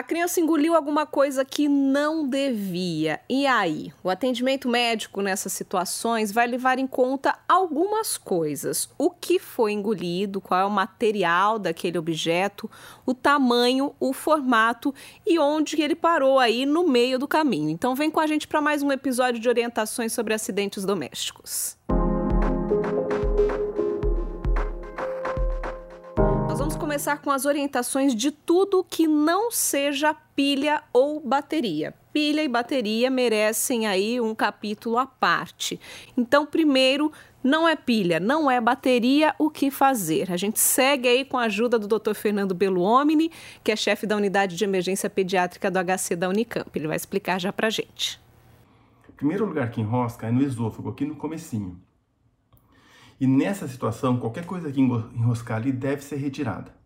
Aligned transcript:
A 0.00 0.02
criança 0.02 0.40
engoliu 0.40 0.74
alguma 0.74 1.04
coisa 1.04 1.44
que 1.44 1.68
não 1.68 2.26
devia. 2.26 3.20
E 3.28 3.46
aí? 3.46 3.92
O 4.02 4.08
atendimento 4.08 4.66
médico 4.66 5.20
nessas 5.20 5.52
situações 5.52 6.32
vai 6.32 6.46
levar 6.46 6.78
em 6.78 6.86
conta 6.86 7.38
algumas 7.46 8.16
coisas: 8.16 8.88
o 8.96 9.10
que 9.10 9.38
foi 9.38 9.72
engolido, 9.72 10.40
qual 10.40 10.58
é 10.58 10.64
o 10.64 10.70
material 10.70 11.58
daquele 11.58 11.98
objeto, 11.98 12.70
o 13.04 13.12
tamanho, 13.12 13.94
o 14.00 14.14
formato 14.14 14.94
e 15.26 15.38
onde 15.38 15.82
ele 15.82 15.94
parou 15.94 16.38
aí 16.38 16.64
no 16.64 16.88
meio 16.88 17.18
do 17.18 17.28
caminho. 17.28 17.68
Então 17.68 17.94
vem 17.94 18.10
com 18.10 18.20
a 18.20 18.26
gente 18.26 18.48
para 18.48 18.62
mais 18.62 18.82
um 18.82 18.90
episódio 18.90 19.38
de 19.38 19.50
orientações 19.50 20.14
sobre 20.14 20.32
acidentes 20.32 20.82
domésticos. 20.82 21.76
Começar 26.90 27.18
com 27.18 27.30
as 27.30 27.44
orientações 27.44 28.16
de 28.16 28.32
tudo 28.32 28.82
que 28.82 29.06
não 29.06 29.52
seja 29.52 30.12
pilha 30.34 30.82
ou 30.92 31.20
bateria. 31.20 31.94
Pilha 32.12 32.42
e 32.42 32.48
bateria 32.48 33.08
merecem 33.08 33.86
aí 33.86 34.20
um 34.20 34.34
capítulo 34.34 34.98
à 34.98 35.06
parte. 35.06 35.78
Então, 36.16 36.44
primeiro, 36.44 37.12
não 37.44 37.68
é 37.68 37.76
pilha, 37.76 38.18
não 38.18 38.50
é 38.50 38.60
bateria, 38.60 39.32
o 39.38 39.48
que 39.48 39.70
fazer? 39.70 40.32
A 40.32 40.36
gente 40.36 40.58
segue 40.58 41.06
aí 41.06 41.24
com 41.24 41.38
a 41.38 41.44
ajuda 41.44 41.78
do 41.78 41.86
Dr. 41.86 42.12
Fernando 42.12 42.56
Beluomini, 42.56 43.30
que 43.62 43.70
é 43.70 43.76
chefe 43.76 44.04
da 44.04 44.16
unidade 44.16 44.56
de 44.56 44.64
emergência 44.64 45.08
pediátrica 45.08 45.70
do 45.70 45.78
HC 45.78 46.16
da 46.16 46.28
Unicamp. 46.28 46.70
Ele 46.74 46.88
vai 46.88 46.96
explicar 46.96 47.38
já 47.38 47.52
pra 47.52 47.70
gente. 47.70 48.20
O 49.08 49.12
primeiro 49.12 49.46
lugar 49.46 49.70
que 49.70 49.80
enrosca 49.80 50.26
é 50.26 50.32
no 50.32 50.42
esôfago, 50.42 50.88
aqui 50.88 51.04
no 51.04 51.14
comecinho. 51.14 51.80
E 53.20 53.28
nessa 53.28 53.68
situação, 53.68 54.18
qualquer 54.18 54.44
coisa 54.44 54.72
que 54.72 54.80
enroscar 54.80 55.58
ali 55.58 55.70
deve 55.70 56.02
ser 56.02 56.16
retirada 56.16 56.79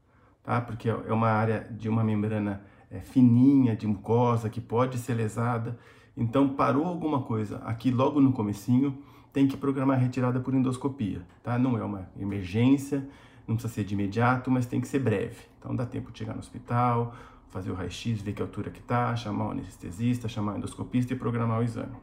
tá? 0.44 0.60
Porque 0.60 0.88
é 0.88 1.12
uma 1.12 1.28
área 1.28 1.66
de 1.70 1.88
uma 1.88 2.04
membrana 2.04 2.62
é, 2.90 3.00
fininha, 3.00 3.74
de 3.74 3.86
mucosa, 3.86 4.48
que 4.48 4.60
pode 4.60 4.98
ser 4.98 5.14
lesada. 5.14 5.76
Então, 6.16 6.50
parou 6.50 6.84
alguma 6.84 7.22
coisa 7.22 7.58
aqui 7.64 7.90
logo 7.90 8.20
no 8.20 8.32
comecinho, 8.32 8.96
tem 9.32 9.48
que 9.48 9.56
programar 9.56 9.96
a 9.96 10.00
retirada 10.00 10.38
por 10.38 10.54
endoscopia, 10.54 11.22
tá? 11.42 11.58
Não 11.58 11.76
é 11.76 11.82
uma 11.82 12.08
emergência, 12.16 13.08
não 13.48 13.56
precisa 13.56 13.74
ser 13.74 13.84
de 13.84 13.94
imediato, 13.94 14.48
mas 14.50 14.66
tem 14.66 14.80
que 14.80 14.86
ser 14.86 15.00
breve. 15.00 15.42
Então, 15.58 15.74
dá 15.74 15.84
tempo 15.84 16.12
de 16.12 16.18
chegar 16.18 16.34
no 16.34 16.38
hospital, 16.38 17.14
fazer 17.48 17.70
o 17.70 17.74
raio-x, 17.74 18.20
ver 18.20 18.32
que 18.32 18.42
altura 18.42 18.70
que 18.70 18.82
tá, 18.82 19.16
chamar 19.16 19.48
o 19.48 19.50
anestesista, 19.50 20.28
chamar 20.28 20.54
o 20.54 20.58
endoscopista 20.58 21.14
e 21.14 21.16
programar 21.16 21.60
o 21.60 21.62
exame. 21.64 21.96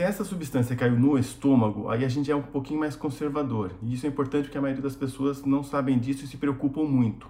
Se 0.00 0.04
essa 0.04 0.24
substância 0.24 0.74
caiu 0.74 0.98
no 0.98 1.18
estômago, 1.18 1.90
aí 1.90 2.06
a 2.06 2.08
gente 2.08 2.30
é 2.30 2.34
um 2.34 2.40
pouquinho 2.40 2.80
mais 2.80 2.96
conservador. 2.96 3.72
E 3.82 3.92
isso 3.92 4.06
é 4.06 4.08
importante 4.08 4.44
porque 4.44 4.56
a 4.56 4.60
maioria 4.62 4.82
das 4.82 4.96
pessoas 4.96 5.44
não 5.44 5.62
sabem 5.62 5.98
disso 5.98 6.24
e 6.24 6.26
se 6.26 6.38
preocupam 6.38 6.84
muito. 6.84 7.26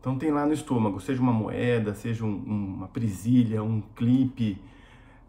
Então 0.00 0.16
tem 0.16 0.30
lá 0.30 0.46
no 0.46 0.54
estômago, 0.54 0.98
seja 1.02 1.20
uma 1.20 1.34
moeda, 1.34 1.92
seja 1.92 2.24
um, 2.24 2.34
uma 2.34 2.88
presilha, 2.88 3.62
um 3.62 3.82
clipe. 3.94 4.58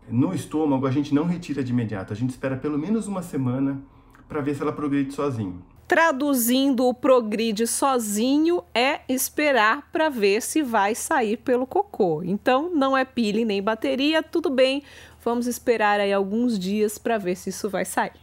No 0.08 0.34
estômago 0.34 0.88
a 0.88 0.92
gente 0.92 1.14
não 1.14 1.26
retira 1.26 1.62
de 1.62 1.74
imediato, 1.74 2.14
a 2.14 2.16
gente 2.16 2.30
espera 2.30 2.56
pelo 2.56 2.80
menos 2.80 3.08
uma 3.08 3.22
semana 3.22 3.82
para 4.30 4.40
ver 4.40 4.56
se 4.56 4.62
ela 4.62 4.72
progride 4.72 5.14
sozinho. 5.14 5.62
Traduzindo 5.86 6.86
o 6.86 6.94
progride 6.94 7.66
sozinho 7.66 8.62
é 8.74 9.02
esperar 9.08 9.90
para 9.90 10.10
ver 10.10 10.42
se 10.42 10.62
vai 10.62 10.94
sair 10.94 11.38
pelo 11.38 11.66
cocô. 11.66 12.22
Então 12.24 12.70
não 12.74 12.96
é 12.96 13.06
pilha 13.06 13.46
nem 13.46 13.64
bateria, 13.64 14.22
tudo 14.22 14.50
bem. 14.50 14.84
Vamos 15.28 15.46
esperar 15.46 16.00
aí 16.00 16.14
alguns 16.14 16.58
dias 16.58 16.98
para 16.98 17.18
ver 17.18 17.36
se 17.36 17.50
isso 17.50 17.70
vai 17.70 17.84
sair. 17.84 18.14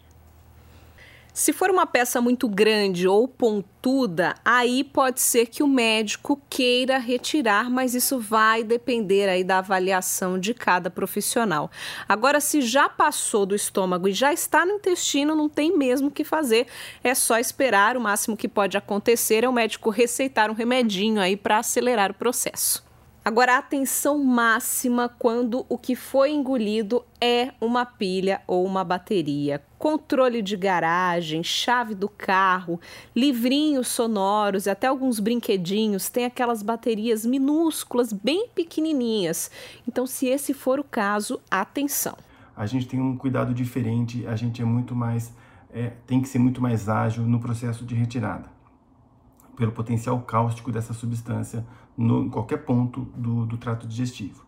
Se 1.34 1.52
for 1.52 1.68
uma 1.68 1.84
peça 1.84 2.18
muito 2.18 2.48
grande 2.48 3.06
ou 3.06 3.28
pontuda, 3.28 4.34
aí 4.42 4.82
pode 4.82 5.20
ser 5.20 5.48
que 5.48 5.62
o 5.62 5.68
médico 5.68 6.40
queira 6.48 6.96
retirar, 6.96 7.68
mas 7.68 7.94
isso 7.94 8.18
vai 8.18 8.64
depender 8.64 9.28
aí 9.28 9.44
da 9.44 9.58
avaliação 9.58 10.38
de 10.38 10.54
cada 10.54 10.88
profissional. 10.88 11.70
Agora, 12.08 12.40
se 12.40 12.62
já 12.62 12.88
passou 12.88 13.44
do 13.44 13.54
estômago 13.54 14.08
e 14.08 14.12
já 14.14 14.32
está 14.32 14.64
no 14.64 14.72
intestino, 14.72 15.34
não 15.34 15.50
tem 15.50 15.76
mesmo 15.76 16.08
o 16.08 16.10
que 16.10 16.24
fazer, 16.24 16.66
é 17.02 17.14
só 17.14 17.38
esperar. 17.38 17.98
O 17.98 18.00
máximo 18.00 18.34
que 18.34 18.48
pode 18.48 18.78
acontecer 18.78 19.44
é 19.44 19.48
o 19.48 19.52
médico 19.52 19.90
receitar 19.90 20.50
um 20.50 20.54
remedinho 20.54 21.20
aí 21.20 21.36
para 21.36 21.58
acelerar 21.58 22.12
o 22.12 22.14
processo. 22.14 22.82
Agora, 23.24 23.56
atenção 23.56 24.22
máxima 24.22 25.08
quando 25.08 25.64
o 25.66 25.78
que 25.78 25.96
foi 25.96 26.30
engolido 26.30 27.02
é 27.18 27.54
uma 27.58 27.86
pilha 27.86 28.42
ou 28.46 28.66
uma 28.66 28.84
bateria. 28.84 29.62
Controle 29.78 30.42
de 30.42 30.58
garagem, 30.58 31.42
chave 31.42 31.94
do 31.94 32.06
carro, 32.06 32.78
livrinhos 33.16 33.88
sonoros, 33.88 34.68
até 34.68 34.88
alguns 34.88 35.20
brinquedinhos 35.20 36.10
têm 36.10 36.26
aquelas 36.26 36.62
baterias 36.62 37.24
minúsculas, 37.24 38.12
bem 38.12 38.46
pequenininhas. 38.54 39.50
Então, 39.88 40.06
se 40.06 40.26
esse 40.26 40.52
for 40.52 40.78
o 40.78 40.84
caso, 40.84 41.40
atenção. 41.50 42.18
A 42.54 42.66
gente 42.66 42.86
tem 42.86 43.00
um 43.00 43.16
cuidado 43.16 43.54
diferente, 43.54 44.26
a 44.26 44.36
gente 44.36 44.60
é 44.60 44.66
muito 44.66 44.94
mais, 44.94 45.32
é, 45.72 45.92
tem 46.06 46.20
que 46.20 46.28
ser 46.28 46.38
muito 46.38 46.60
mais 46.60 46.90
ágil 46.90 47.24
no 47.24 47.40
processo 47.40 47.86
de 47.86 47.94
retirada 47.94 48.52
pelo 49.56 49.72
potencial 49.72 50.20
cáustico 50.20 50.70
dessa 50.70 50.92
substância 50.92 51.64
no, 51.96 52.24
em 52.24 52.28
qualquer 52.28 52.58
ponto 52.58 53.02
do, 53.16 53.46
do 53.46 53.56
trato 53.56 53.86
digestivo. 53.86 54.44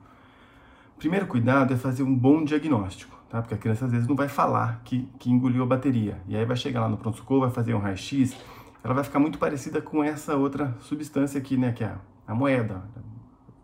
Primeiro 0.98 1.26
cuidado 1.26 1.74
é 1.74 1.76
fazer 1.76 2.02
um 2.02 2.14
bom 2.14 2.42
diagnóstico, 2.42 3.16
tá? 3.28 3.42
Porque 3.42 3.54
a 3.54 3.58
criança 3.58 3.84
às 3.84 3.92
vezes 3.92 4.08
não 4.08 4.16
vai 4.16 4.28
falar 4.28 4.80
que, 4.84 5.08
que 5.18 5.30
engoliu 5.30 5.62
a 5.62 5.66
bateria. 5.66 6.20
E 6.26 6.34
aí 6.36 6.44
vai 6.44 6.56
chegar 6.56 6.80
lá 6.80 6.88
no 6.88 6.96
pronto-socorro, 6.96 7.42
vai 7.42 7.50
fazer 7.50 7.74
um 7.74 7.78
raio-x, 7.78 8.34
ela 8.82 8.94
vai 8.94 9.04
ficar 9.04 9.18
muito 9.18 9.38
parecida 9.38 9.82
com 9.82 10.02
essa 10.02 10.36
outra 10.36 10.74
substância 10.80 11.38
aqui, 11.38 11.56
né? 11.56 11.72
Que 11.72 11.84
é 11.84 11.88
a, 11.88 11.98
a 12.28 12.34
moeda. 12.34 12.82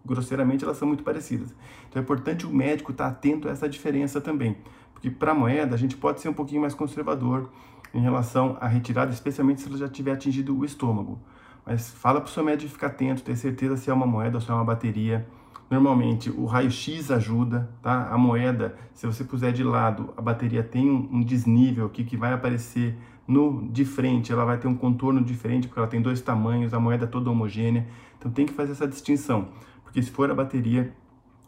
Grosseiramente 0.04 0.64
elas 0.64 0.76
são 0.76 0.86
muito 0.86 1.02
parecidas. 1.02 1.54
Então 1.88 2.00
é 2.00 2.02
importante 2.02 2.46
o 2.46 2.50
médico 2.50 2.92
estar 2.92 3.06
atento 3.06 3.48
a 3.48 3.52
essa 3.52 3.68
diferença 3.68 4.20
também. 4.20 4.58
Porque 4.92 5.10
para 5.10 5.32
a 5.32 5.34
moeda 5.34 5.74
a 5.74 5.78
gente 5.78 5.96
pode 5.96 6.20
ser 6.20 6.28
um 6.28 6.34
pouquinho 6.34 6.60
mais 6.60 6.74
conservador 6.74 7.50
em 7.94 8.00
relação 8.00 8.56
à 8.60 8.66
retirada, 8.66 9.10
especialmente 9.12 9.60
se 9.60 9.68
ela 9.68 9.78
já 9.78 9.88
tiver 9.88 10.12
atingido 10.12 10.56
o 10.56 10.64
estômago. 10.64 11.18
Mas 11.64 11.90
fala 11.90 12.20
para 12.20 12.28
o 12.28 12.32
seu 12.32 12.44
médico 12.44 12.72
ficar 12.72 12.88
atento, 12.88 13.22
ter 13.22 13.36
certeza 13.36 13.76
se 13.76 13.90
é 13.90 13.94
uma 13.94 14.06
moeda 14.06 14.36
ou 14.36 14.40
se 14.40 14.50
é 14.50 14.54
uma 14.54 14.64
bateria. 14.64 15.26
Normalmente 15.70 16.28
o 16.30 16.44
raio-x 16.44 17.10
ajuda, 17.10 17.70
tá? 17.80 18.08
A 18.08 18.18
moeda, 18.18 18.76
se 18.92 19.06
você 19.06 19.24
puser 19.24 19.52
de 19.52 19.62
lado, 19.62 20.12
a 20.16 20.20
bateria 20.20 20.62
tem 20.62 20.90
um, 20.90 21.22
desnível 21.22 21.86
aqui 21.86 22.04
que 22.04 22.16
vai 22.16 22.32
aparecer 22.32 22.98
no 23.26 23.66
de 23.70 23.84
frente, 23.84 24.32
ela 24.32 24.44
vai 24.44 24.58
ter 24.58 24.68
um 24.68 24.74
contorno 24.74 25.22
diferente 25.22 25.68
porque 25.68 25.78
ela 25.78 25.88
tem 25.88 26.02
dois 26.02 26.20
tamanhos, 26.20 26.74
a 26.74 26.80
moeda 26.80 27.04
é 27.04 27.06
toda 27.06 27.30
homogênea. 27.30 27.86
Então 28.18 28.30
tem 28.30 28.44
que 28.44 28.52
fazer 28.52 28.72
essa 28.72 28.86
distinção, 28.86 29.48
porque 29.82 30.02
se 30.02 30.10
for 30.10 30.30
a 30.30 30.34
bateria, 30.34 30.94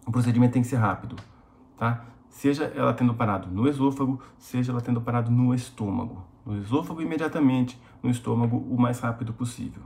o 0.07 0.11
procedimento 0.11 0.53
tem 0.53 0.63
que 0.63 0.69
ser 0.69 0.77
rápido, 0.77 1.17
tá? 1.77 2.07
Seja 2.29 2.65
ela 2.75 2.93
tendo 2.93 3.15
parado 3.15 3.49
no 3.49 3.69
esôfago, 3.69 4.21
seja 4.39 4.73
ela 4.73 4.81
tendo 4.81 5.01
parado 5.01 5.31
no 5.31 5.55
estômago. 5.55 6.25
No 6.45 6.59
esôfago 6.59 7.01
imediatamente, 7.01 7.81
no 8.03 8.11
estômago 8.11 8.57
o 8.57 8.81
mais 8.81 9.01
rápido 9.01 9.33
possível. 9.33 9.83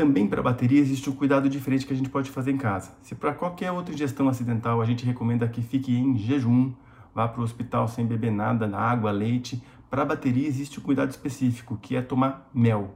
Também 0.00 0.26
para 0.26 0.40
a 0.40 0.42
bateria 0.42 0.80
existe 0.80 1.10
um 1.10 1.12
cuidado 1.12 1.46
diferente 1.46 1.84
que 1.84 1.92
a 1.92 1.96
gente 1.96 2.08
pode 2.08 2.30
fazer 2.30 2.50
em 2.50 2.56
casa. 2.56 2.90
Se 3.02 3.14
para 3.14 3.34
qualquer 3.34 3.70
outra 3.70 3.92
ingestão 3.92 4.30
acidental 4.30 4.80
a 4.80 4.86
gente 4.86 5.04
recomenda 5.04 5.46
que 5.46 5.60
fique 5.60 5.94
em 5.94 6.16
jejum, 6.16 6.72
vá 7.14 7.28
para 7.28 7.42
o 7.42 7.44
hospital 7.44 7.86
sem 7.86 8.06
beber 8.06 8.32
nada, 8.32 8.74
água, 8.74 9.10
leite, 9.10 9.62
para 9.90 10.00
a 10.00 10.04
bateria 10.06 10.48
existe 10.48 10.80
um 10.80 10.82
cuidado 10.82 11.10
específico, 11.10 11.76
que 11.76 11.96
é 11.96 12.00
tomar 12.00 12.48
mel. 12.54 12.94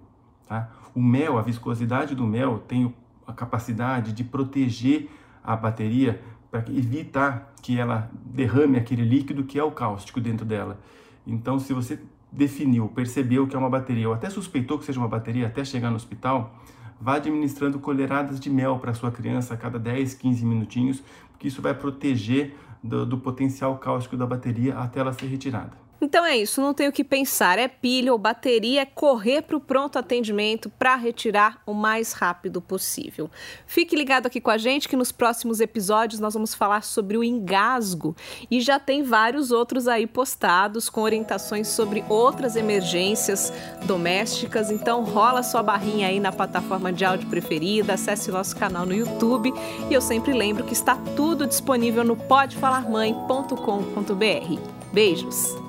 Tá? 0.48 0.70
O 0.94 1.02
mel, 1.02 1.36
a 1.36 1.42
viscosidade 1.42 2.14
do 2.14 2.26
mel 2.26 2.64
tem 2.66 2.94
a 3.26 3.34
capacidade 3.34 4.10
de 4.14 4.24
proteger 4.24 5.10
a 5.44 5.54
bateria 5.54 6.22
para 6.50 6.60
evitar 6.70 7.52
que 7.60 7.78
ela 7.78 8.10
derrame 8.24 8.78
aquele 8.78 9.04
líquido 9.04 9.44
que 9.44 9.58
é 9.58 9.62
o 9.62 9.72
cáustico 9.72 10.22
dentro 10.22 10.46
dela. 10.46 10.80
Então, 11.26 11.58
se 11.58 11.74
você 11.74 12.00
definiu, 12.32 12.88
percebeu 12.88 13.46
que 13.46 13.54
é 13.54 13.58
uma 13.58 13.68
bateria, 13.68 14.08
ou 14.08 14.14
até 14.14 14.30
suspeitou 14.30 14.78
que 14.78 14.86
seja 14.86 14.98
uma 14.98 15.08
bateria 15.08 15.46
até 15.48 15.62
chegar 15.66 15.90
no 15.90 15.96
hospital, 15.96 16.58
vá 17.00 17.16
administrando 17.16 17.78
colheradas 17.78 18.40
de 18.40 18.50
mel 18.50 18.78
para 18.78 18.94
sua 18.94 19.10
criança 19.10 19.54
a 19.54 19.56
cada 19.56 19.78
10, 19.78 20.14
15 20.14 20.44
minutinhos, 20.44 21.02
porque 21.32 21.48
isso 21.48 21.60
vai 21.60 21.74
proteger 21.74 22.56
do, 22.82 23.06
do 23.06 23.18
potencial 23.18 23.76
cáustico 23.78 24.16
da 24.16 24.26
bateria 24.26 24.78
até 24.78 25.00
ela 25.00 25.12
ser 25.12 25.26
retirada. 25.26 25.83
Então 26.04 26.22
é 26.22 26.36
isso, 26.36 26.60
não 26.60 26.74
tem 26.74 26.86
o 26.86 26.92
que 26.92 27.02
pensar. 27.02 27.58
É 27.58 27.66
pilha 27.66 28.12
ou 28.12 28.18
bateria, 28.18 28.82
é 28.82 28.84
correr 28.84 29.40
para 29.40 29.56
o 29.56 29.60
pronto 29.60 29.98
atendimento 29.98 30.68
para 30.68 30.94
retirar 30.96 31.62
o 31.66 31.72
mais 31.72 32.12
rápido 32.12 32.60
possível. 32.60 33.30
Fique 33.66 33.96
ligado 33.96 34.26
aqui 34.26 34.38
com 34.38 34.50
a 34.50 34.58
gente 34.58 34.86
que 34.86 34.96
nos 34.96 35.10
próximos 35.10 35.60
episódios 35.60 36.20
nós 36.20 36.34
vamos 36.34 36.54
falar 36.54 36.82
sobre 36.82 37.16
o 37.16 37.24
engasgo 37.24 38.14
e 38.50 38.60
já 38.60 38.78
tem 38.78 39.02
vários 39.02 39.50
outros 39.50 39.88
aí 39.88 40.06
postados 40.06 40.90
com 40.90 41.00
orientações 41.00 41.68
sobre 41.68 42.04
outras 42.06 42.54
emergências 42.54 43.50
domésticas. 43.86 44.70
Então 44.70 45.04
rola 45.04 45.42
sua 45.42 45.62
barrinha 45.62 46.08
aí 46.08 46.20
na 46.20 46.32
plataforma 46.32 46.92
de 46.92 47.02
áudio 47.02 47.30
preferida, 47.30 47.94
acesse 47.94 48.30
nosso 48.30 48.54
canal 48.56 48.84
no 48.84 48.92
YouTube 48.92 49.54
e 49.88 49.94
eu 49.94 50.02
sempre 50.02 50.34
lembro 50.34 50.64
que 50.64 50.74
está 50.74 50.96
tudo 51.16 51.46
disponível 51.46 52.04
no 52.04 52.14
podefalarmãe.com.br. 52.14 54.92
Beijos! 54.92 55.63